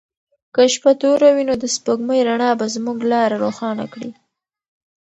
[0.53, 4.11] که شپه توره وي نو د سپوږمۍ رڼا به زموږ لاره روښانه کړي.